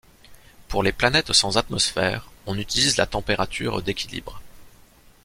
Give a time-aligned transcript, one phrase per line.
[0.67, 4.41] Pour les planètes sans atmosphère, on utilise la température d’équilibre.